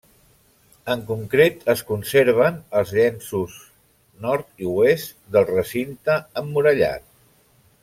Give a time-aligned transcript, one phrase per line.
[0.93, 3.59] En concret es conserven els llenços
[4.25, 7.07] nord i oest del recinte emmurallat.